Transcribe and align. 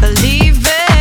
believe 0.00 0.58
it. 0.64 0.97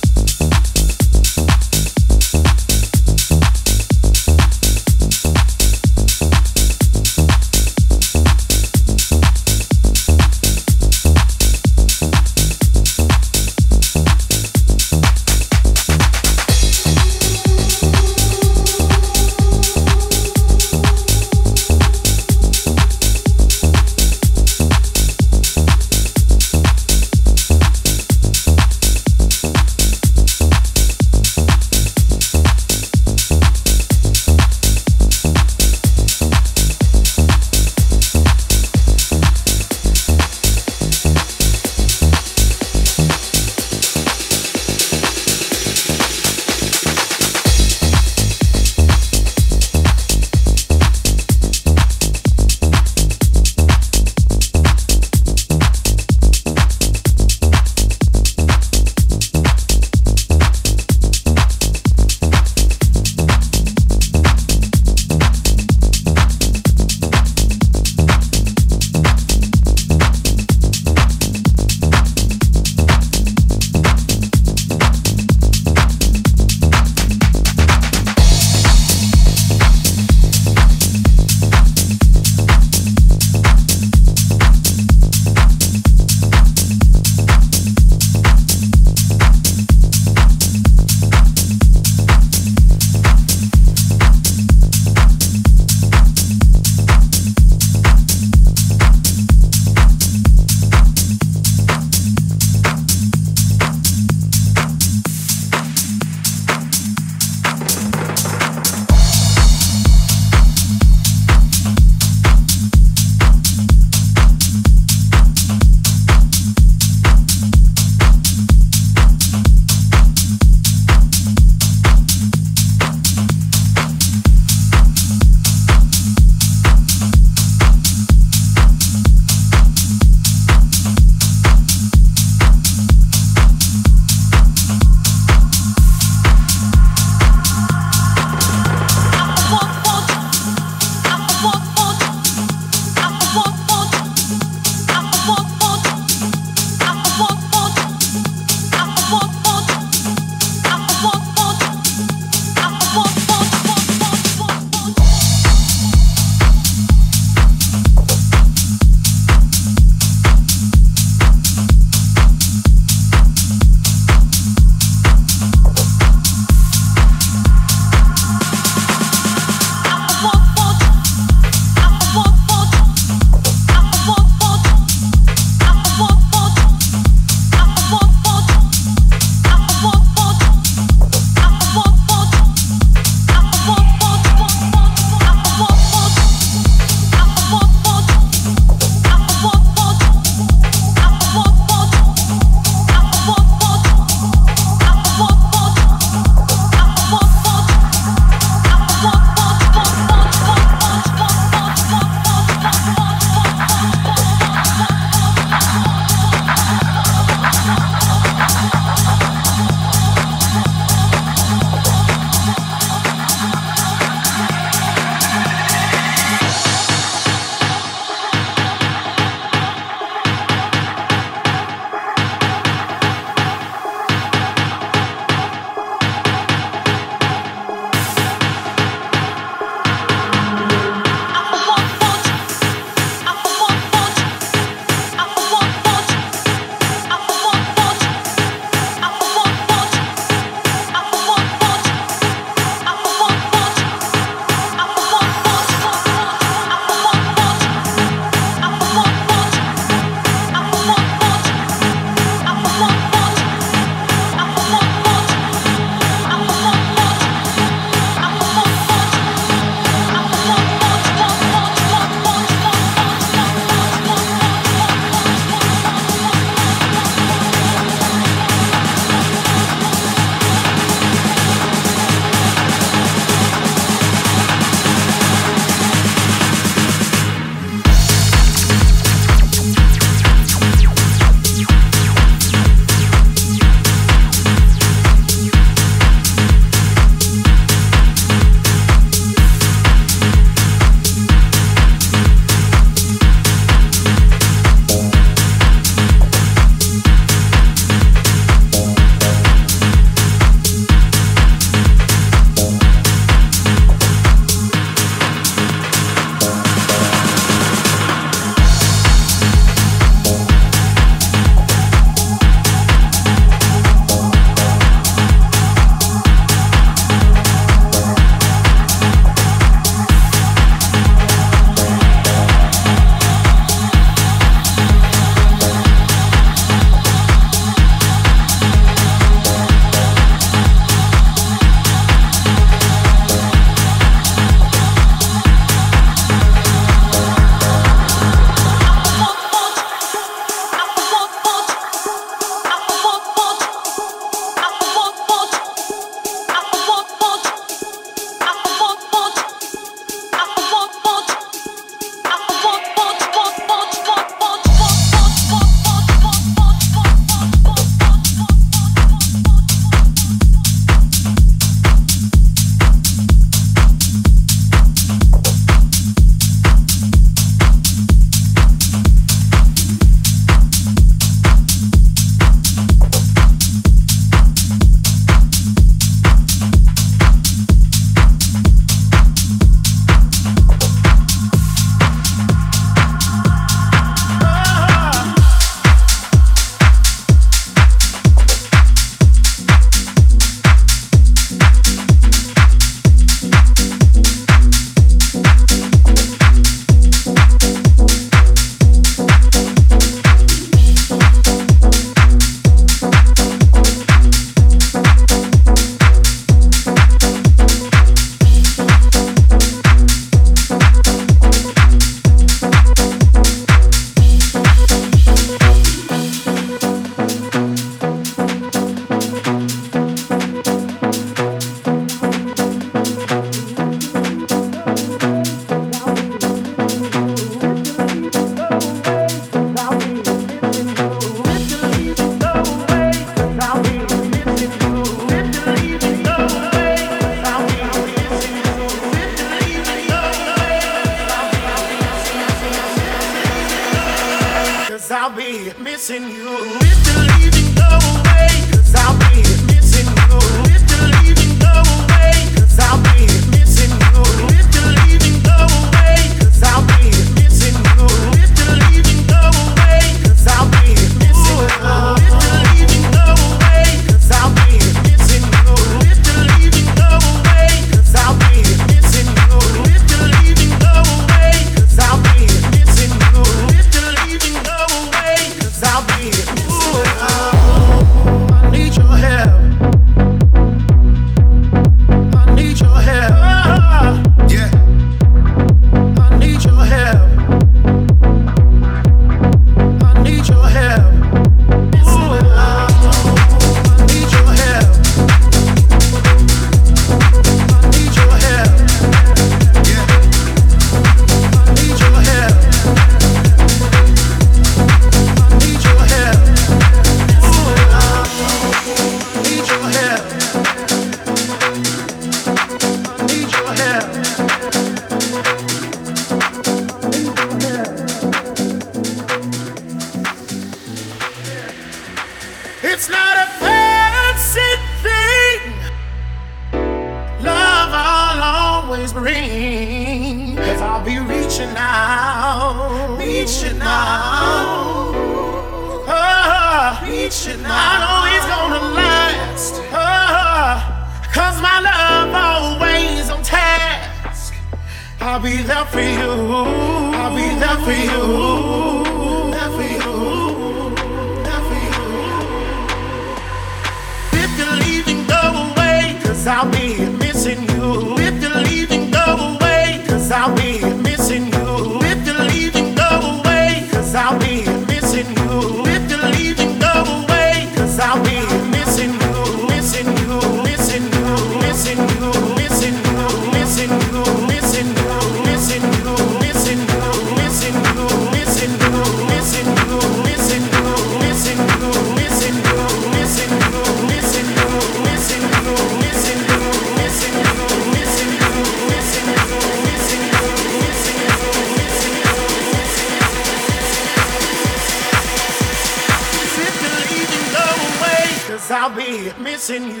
in 599.71 599.87
you. 599.87 600.00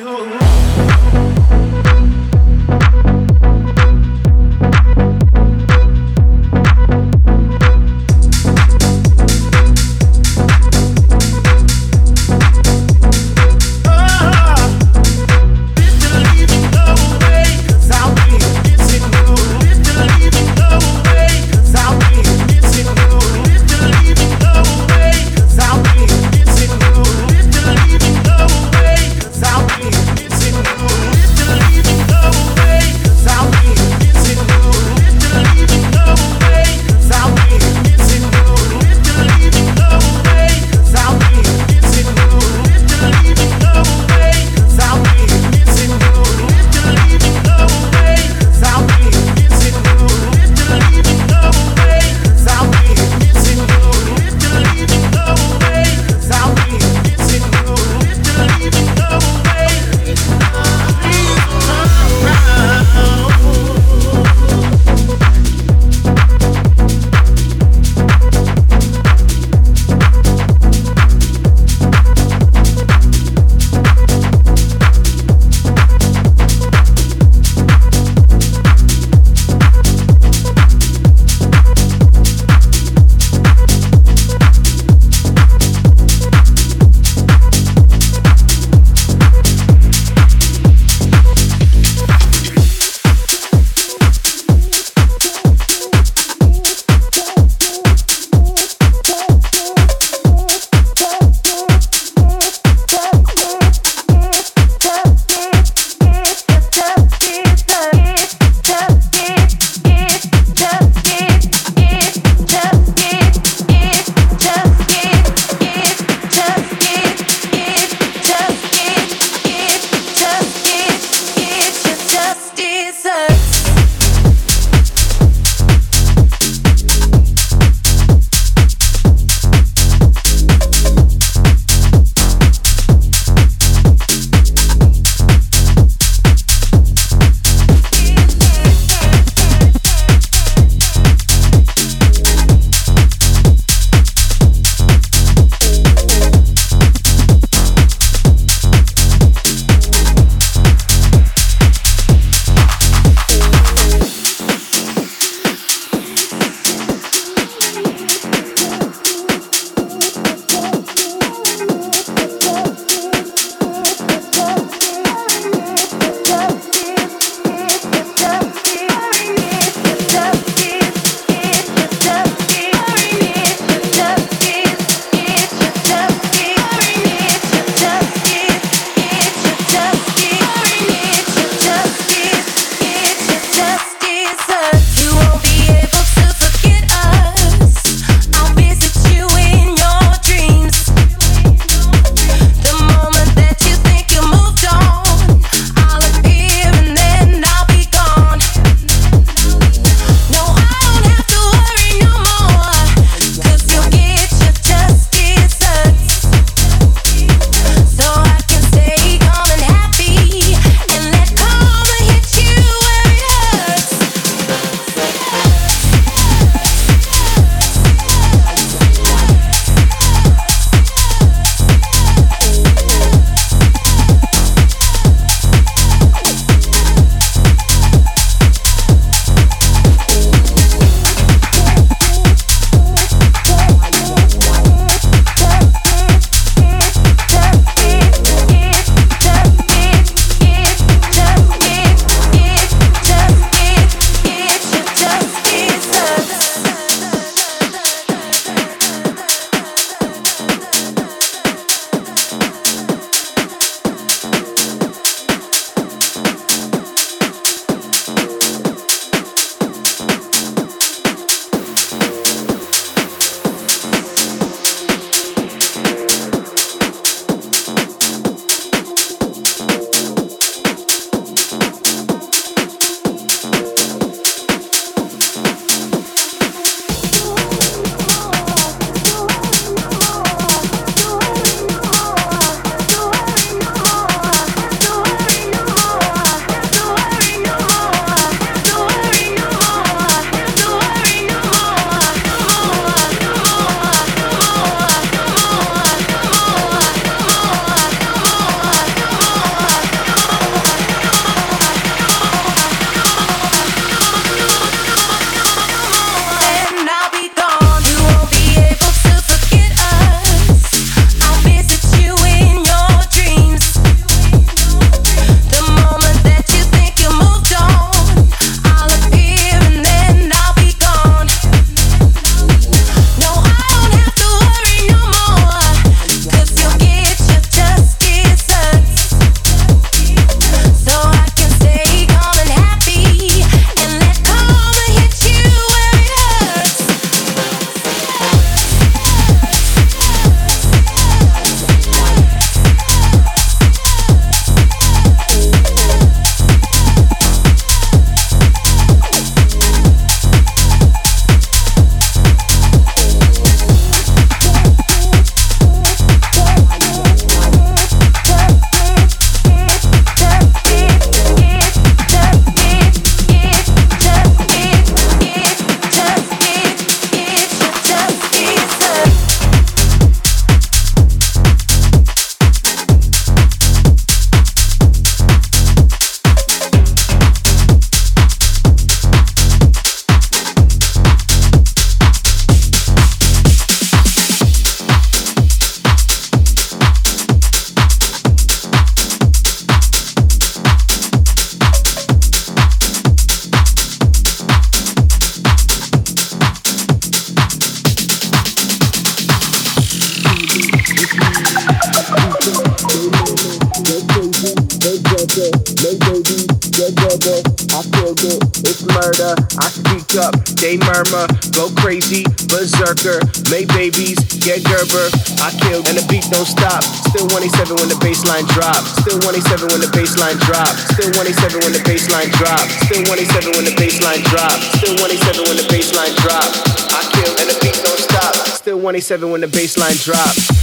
7 429.11 429.29
when 429.29 429.41
the 429.41 429.47
bass 429.49 429.77
line 429.77 429.91
drops. 429.95 430.60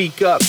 Speak 0.00 0.22
up, 0.22 0.39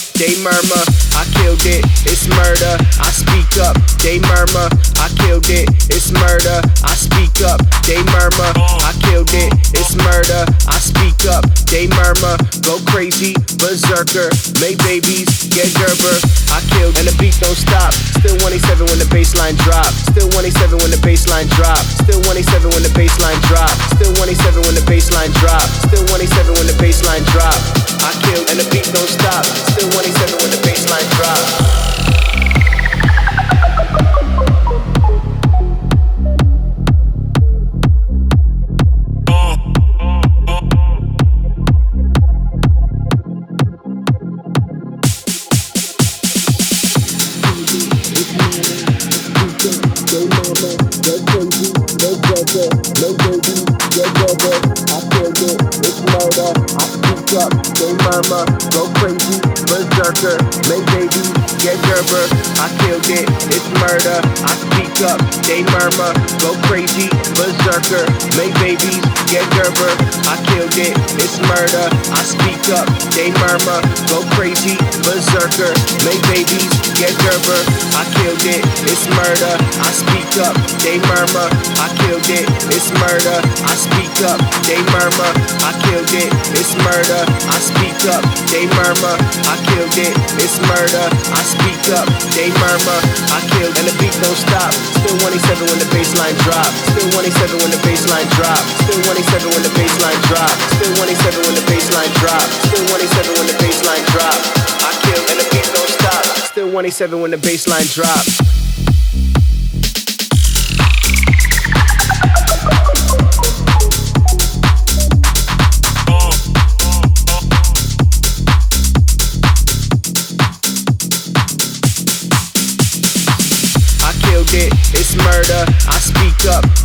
I 83.67 83.75
speak 83.77 84.13
up, 84.25 84.39
they 84.65 84.79
murmur, 84.93 85.31
I 85.61 85.71
killed 85.85 86.09
it, 86.13 86.29
it's 86.57 86.73
murder. 86.81 87.21
I 87.49 87.57
speak 87.61 87.97
up, 88.09 88.23
they 88.49 88.65
murmur, 88.79 89.15
I 89.49 89.55
killed 89.71 89.95
it, 89.97 90.13
it's 90.41 90.57
murder. 90.65 91.05
I 91.35 91.41
speak 91.43 91.81
up, 91.93 92.07
they 92.33 92.49
murmur, 92.49 92.99
I 93.33 93.39
killed, 93.57 93.73
and 93.77 93.85
the 93.87 93.95
beat 94.01 94.15
don't 94.21 94.37
stop. 94.37 94.73
Still 95.01 95.17
187 95.25 95.65
when 95.67 95.79
the 95.81 95.89
baseline 95.89 96.37
drop. 96.45 96.69
Still 96.93 97.09
187 97.17 97.57
when 97.61 97.71
the 97.73 97.81
baseline 97.81 98.29
drop. 98.37 98.61
Still 98.85 99.01
187 99.09 99.49
when 99.49 99.63
the 99.65 99.73
baseline 99.73 100.19
drop. 100.29 100.53
Still 100.77 100.93
187 101.01 101.41
when 101.41 101.55
the 101.57 101.65
baseline 101.65 102.11
drop. 102.21 102.45
Still 102.69 102.85
187 102.93 103.33
when 103.41 103.47
the 103.49 103.57
baseline 103.57 104.05
drop. 104.13 104.37
I 104.85 104.91
kill 105.03 105.21
and 105.25 105.37
the 105.41 105.47
beat 105.49 105.67
don't 105.73 105.91
stop. 105.99 106.23
Still 106.53 106.69
187 106.69 107.17
when 107.17 107.31
the 107.33 107.41
baseline 107.41 107.89
drop. 107.89 108.60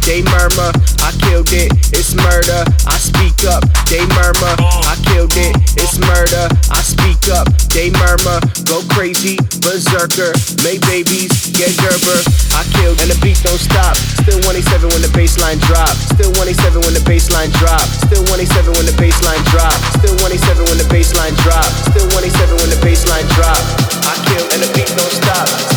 They 0.07 0.23
murmur. 0.23 0.71
I 1.03 1.11
killed 1.27 1.51
it, 1.51 1.75
it's 1.91 2.15
murder. 2.15 2.63
I 2.87 2.95
speak 2.95 3.43
up, 3.43 3.67
they 3.91 4.07
murmur. 4.15 4.55
I 4.87 4.95
killed 5.11 5.35
it, 5.35 5.59
it's 5.75 5.99
murder. 5.99 6.47
I 6.71 6.79
speak 6.79 7.27
up, 7.35 7.51
they 7.75 7.91
murmur. 7.91 8.39
Go 8.71 8.87
crazy, 8.95 9.35
berserker. 9.59 10.31
Make 10.63 10.81
babies, 10.87 11.51
get 11.51 11.75
Gerber. 11.83 12.23
I 12.55 12.63
killed 12.79 13.03
and 13.03 13.11
the 13.11 13.19
beat 13.19 13.43
don't 13.43 13.59
stop. 13.59 13.99
Still 14.23 14.39
187 14.47 14.95
when 14.95 15.03
the 15.03 15.11
baseline 15.11 15.59
drop. 15.67 15.91
Still 16.15 16.31
187 16.39 16.87
when 16.87 16.95
the 16.95 17.03
baseline 17.03 17.51
drop. 17.59 17.83
Still 18.07 18.23
187 18.31 18.79
when 18.79 18.87
the 18.87 18.95
baseline 18.95 19.43
drop. 19.51 19.75
Still 19.99 20.15
187 20.23 20.71
when 20.71 20.79
the 20.79 20.87
baseline 20.87 21.35
drop. 21.43 21.67
Still 21.91 22.07
187 22.15 22.55
when 22.63 22.71
the 22.71 22.79
baseline 22.79 23.27
drop. 23.35 23.59
I 24.07 24.15
killed 24.31 24.55
and 24.55 24.63
the 24.63 24.71
beat 24.71 24.87
don't 24.95 25.15
stop. 25.19 25.76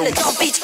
well, 0.00 0.06
it 0.06 0.14
don't 0.14 0.38
be 0.38 0.57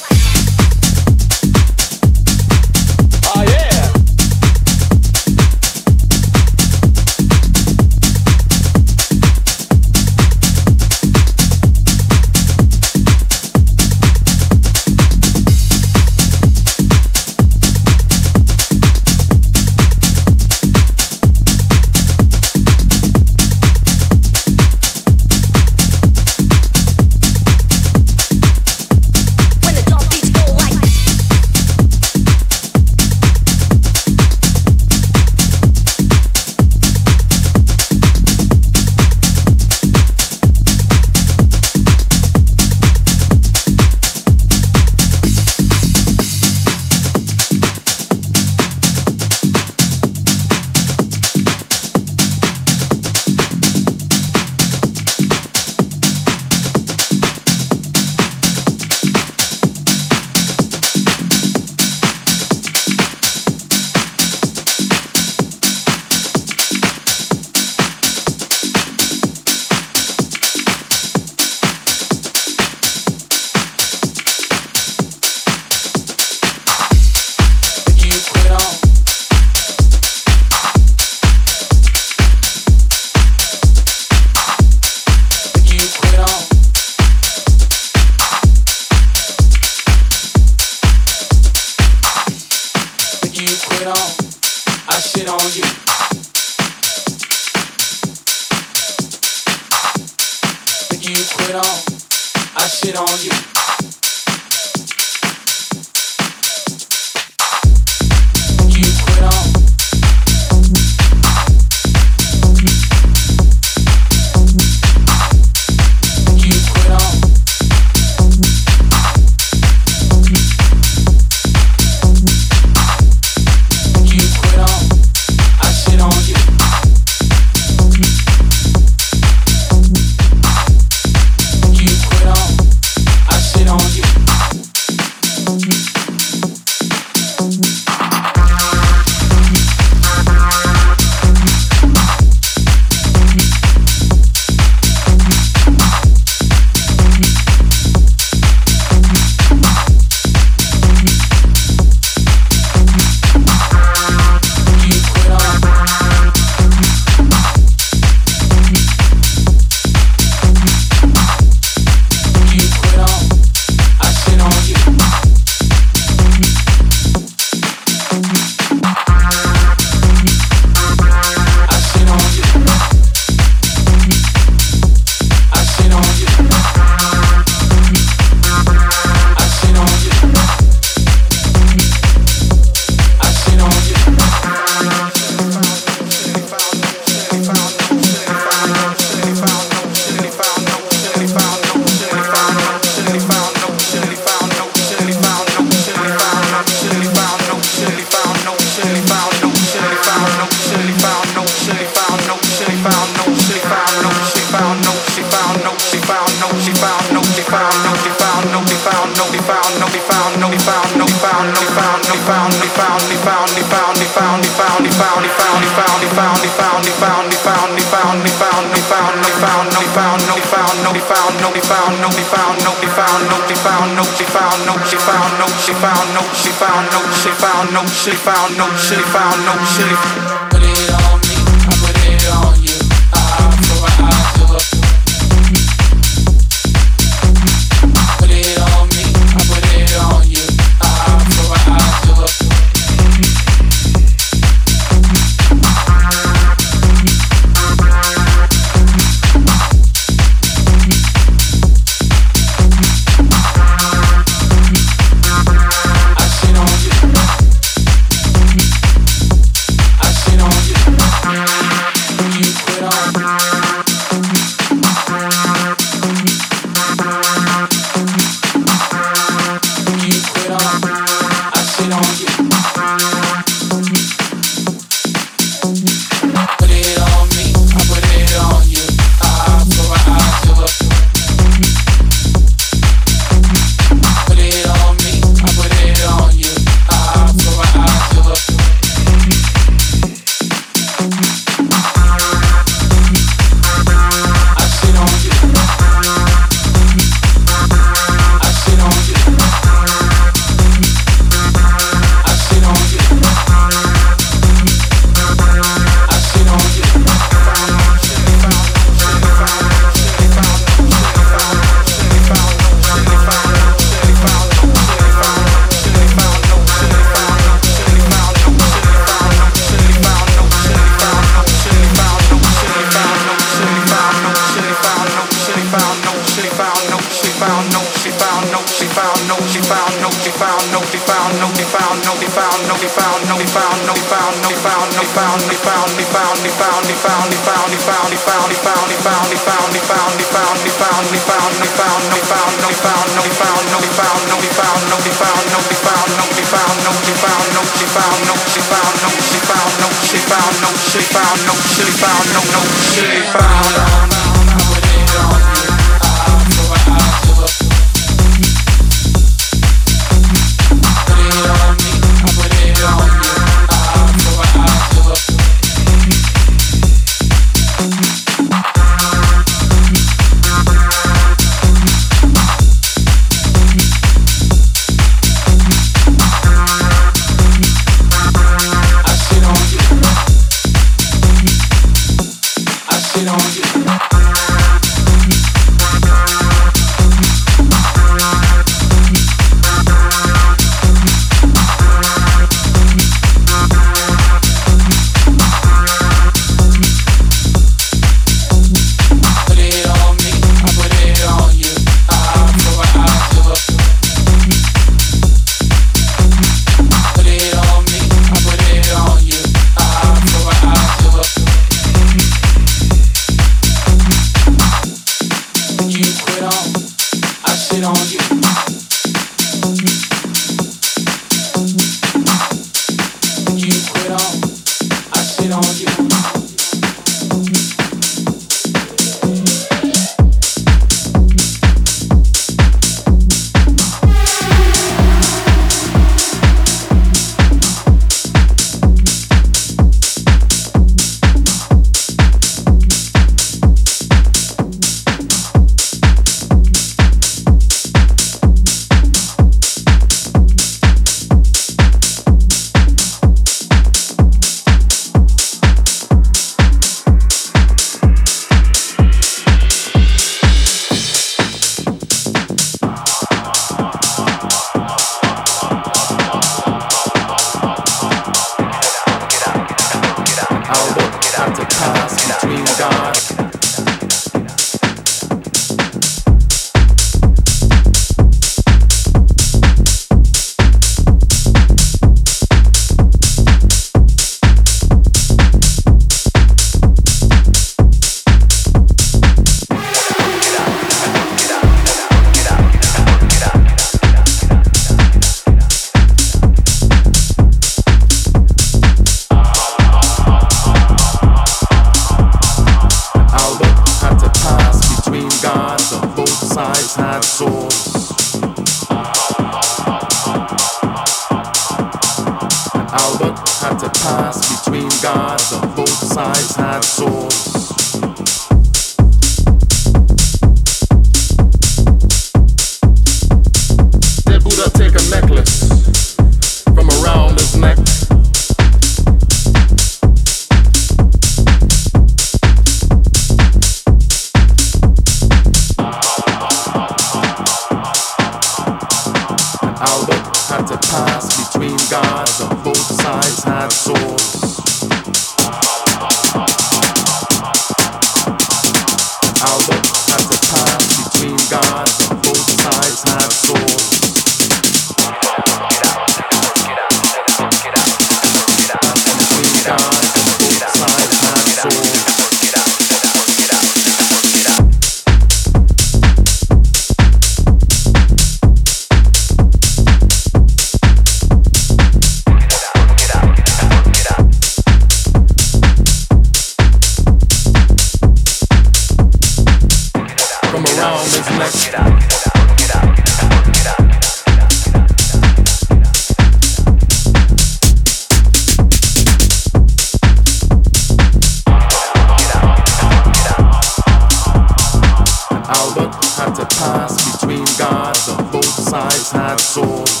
both 599.01 599.07
sides 599.07 599.57
had 599.57 600.00